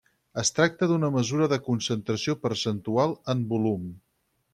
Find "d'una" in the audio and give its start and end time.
0.91-1.09